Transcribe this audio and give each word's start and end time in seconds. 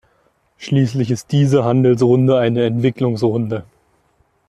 Schließlich 0.57 1.11
ist 1.11 1.31
diese 1.31 1.63
Handelsrunde 1.63 2.39
eine 2.39 2.65
Entwicklungsrunde. 2.65 3.65